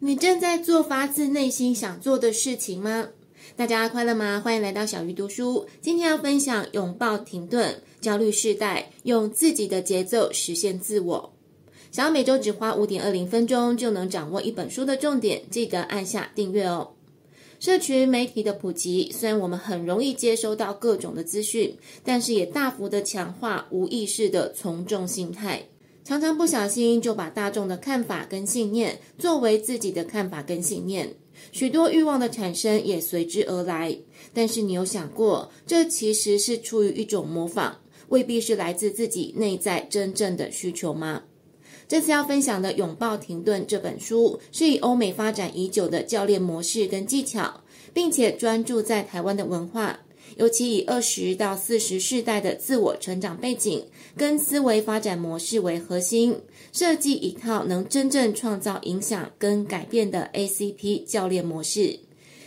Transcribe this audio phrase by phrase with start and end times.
[0.00, 3.08] 你正在做发自内心想做的事情吗？
[3.56, 4.40] 大家快乐吗？
[4.44, 5.66] 欢迎来到小鱼读书。
[5.80, 11.32] 今天要分享拥抱停顿，焦虑世代用自己的节奏实现自我。
[11.90, 16.92] 想要每周只花五点二零分钟就能掌握一本书的重点，记得按下订阅哦。
[17.58, 25.64] 社群媒体的普及，虽然我们很容易接收到各种的资讯，但是也大幅的强化无意识的从众心态。
[26.08, 31.14] 常常不小心就把大众的看法跟信念作为自己的看法跟信念，
[31.52, 33.94] 许多欲望的产生也随之而来。
[34.32, 37.76] 但是你有想过，这其实是出于一种模仿，
[38.08, 41.24] 未必是来自自己内在真正的需求吗？
[41.86, 47.60] 这次要分享的《拥抱停顿》这本书，是以欧美发展已久的教练模式跟技巧，
[47.92, 50.00] 并且专注在台湾的文化。
[50.36, 53.84] 尤其以二十到四十世代的自我成长背景
[54.16, 56.36] 跟思维发展模式为核心，
[56.72, 61.98] 设计一套能真正创造影响跟改变的 ACP 教练模式。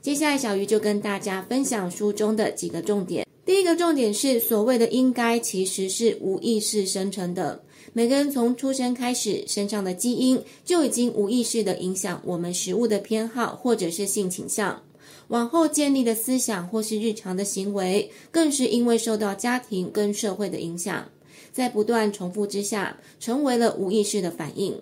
[0.00, 3.26] 接下来，小鱼就跟大家分享书中的几个重点。
[3.44, 7.62] 第一个重点是，所谓的应该其实是无意识生成的。
[7.92, 14.80] 每个人从出生开始，身上的基因就已经无意识地影响我们食物的偏好或者是性倾向。
[15.28, 21.08] 往后建立的思想或是日常的行为，更是因为受到家庭跟社会的影响，
[21.52, 24.80] 在不断重复之下，成为了无意识的反应。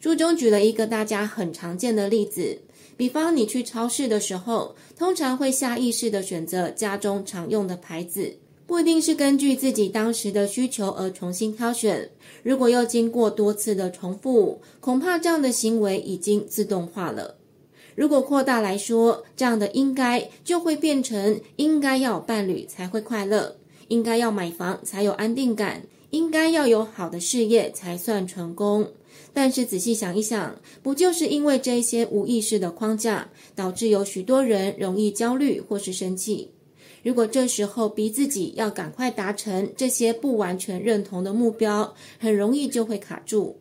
[0.00, 2.58] 书中举了一个大家很常见的例子，
[2.96, 12.10] 比方你去超市的时候，通常会下意识的选择家中常用的牌子，不一定是根据自己当时的需求而重新挑选。
[12.42, 17.36] 如果又经过多次的重复，恐怕这样的行为已经自动化了。
[17.94, 23.56] 如果扩大来说，这样的应该就会变成应该要有伴侣才会快乐，
[23.88, 28.88] 应该要买房才有安定感，应该要有好的事业才算成功。
[29.34, 36.50] 但是仔细想一想，不就是因为这些无意识的框架，导致有许多人容易焦虑或是生气？
[37.02, 43.58] 如果这时候逼自己要赶快达成这些不完全认同的目标，很容易就会卡住。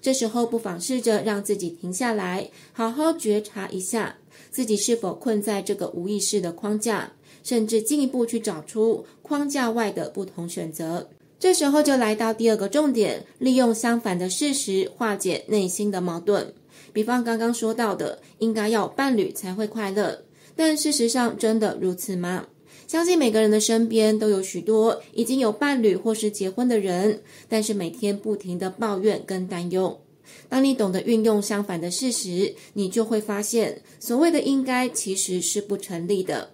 [0.00, 4.16] 这时候不妨试着让自己停下来，好好觉察一下
[4.50, 7.12] 自己是否困在这个无意识的框架，
[7.42, 11.08] 甚至进一步去找出框架外的不同选择。
[11.38, 16.52] 这时候就来到第二个重点，利用相反的事实化解内心的矛盾。
[16.92, 20.22] 比方刚刚说到的，应该要伴侣才会快乐，
[20.56, 22.46] 但事实上真的如此吗？
[22.90, 30.00] 相信每个人的身边都有许多已经有伴侣或是结婚的人，但是每天不停的抱怨跟担忧。
[30.48, 36.50] 当你懂得运用相反的事实，你就会发现，所谓的应该其实是不成立的。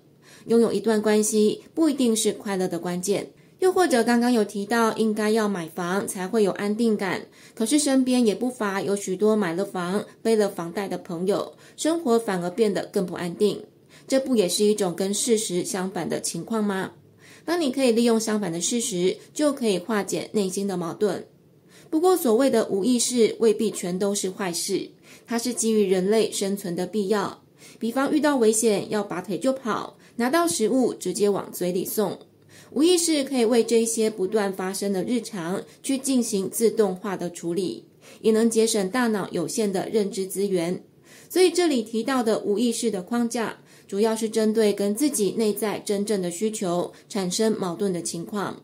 [0.48, 3.28] 拥有一段关系不一定是快乐的关键，
[3.60, 7.24] 又或者刚刚有提到应该要买房才会有安定感，
[7.54, 13.64] 可是身边也不乏有许多买了房背了房贷的朋友，生活反而变得更不安定。
[14.06, 16.92] 这不也是一种跟事实相反的情况吗？
[17.44, 21.26] 当你可以利用相反的事实，就可以化解内心的矛盾。
[21.88, 24.90] 不过，所谓的无意识未必全都是坏事，
[25.26, 27.42] 它是基于人类生存的必要。
[27.78, 32.18] 比方遇到危险要拔腿就跑，拿到食物直接往嘴里送。
[32.72, 37.84] 无意识可以为这些不断发生的日常去进行自动化的处理，
[38.20, 40.82] 也能节省大脑有限的认知资源。
[41.28, 48.62] 所以这里提到的无意识的框架，主要是针对跟自己内在真正的需求产生矛盾的情况，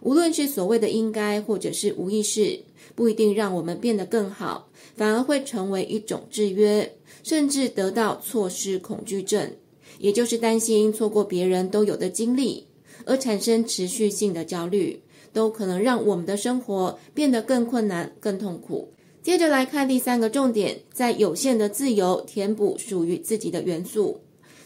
[0.00, 2.60] 无论是所谓的应该，或者是无意识，
[2.94, 9.52] 不一定让我们变得更好，反而会成为一种制约，甚至得到错失恐惧症，
[9.98, 12.66] 也就是担心错过别人都有的经历，
[13.04, 15.02] 而产生持续性的焦虑，
[15.32, 18.88] 都可能让我们的生活变得更困难、更痛苦。
[19.22, 24.20] 接着来看第三个重点，在有限的自由填补属于自己的元素。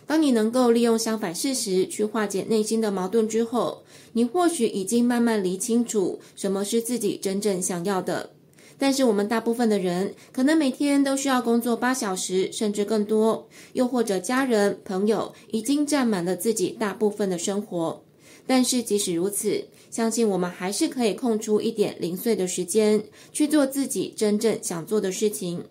[0.06, 8.30] 当你能够利用相反事实去化解内心的矛盾之后，你或许已经慢慢理清楚什么是自己真正想要的。
[8.78, 18.02] 但是我们大部分的人可能每天都需要工作八小时甚至更多，又或者家人朋友已经占满了自己大部分的生活。
[18.46, 23.02] 但是即使如此，相信我们还是可以空出一点零碎的时间
[23.32, 25.64] 去做自己真正想做的事情。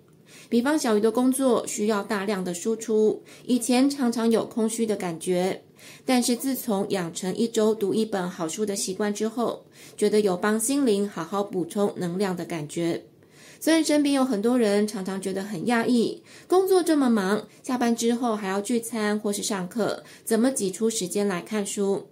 [0.49, 5.63] 比方小鱼的工作需要大量的输出，以前常常有空虚的感觉，
[6.05, 9.65] 但是自从养成一周读一本好书的习惯之后，
[9.97, 13.03] 觉得有帮心灵好好补充能量的感觉。
[13.59, 22.05] 虽然身边有很多人常常觉得很压抑，工作这么忙，下班之后还要聚餐或是上课，怎么挤出时间来看书？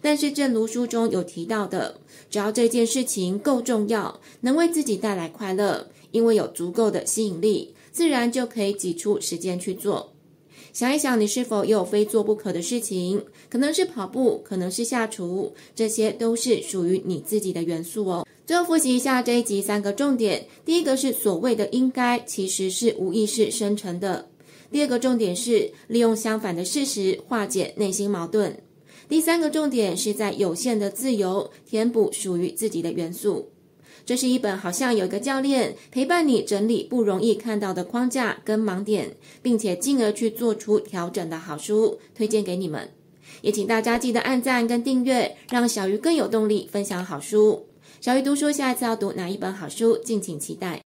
[0.00, 1.98] 但是正如书中有提到的，
[2.30, 7.74] 只要这件事情够重要，能为自己带来快乐，因为有足够的吸引力。
[8.00, 10.14] 自然就可以挤出时间去做。
[10.72, 13.22] 想一想，你是否有非做不可的事情？
[13.50, 18.26] 可能是跑步，可能是下厨，这些都是属于你自己的元素哦。
[18.46, 24.24] 最后复习一下这一集三个重点：第一个是所谓的应该，其实是无意识生成的；
[24.72, 28.52] 第二个重点是利用相反的事实化解内心矛盾；
[29.10, 33.50] 第三个重点是在有限的自由填补属于自己的元素。
[34.10, 42.90] 这是一本好像有一个教练陪伴你整理不容易看到的框架跟盲点，并且进而去做出调整的好书，推荐给你们。
[43.40, 47.68] 也请大家记得按赞跟订阅，让小鱼更有动力分享好书。
[48.00, 50.78] 小鱼读书下一次要读哪一本好书，敬请期待。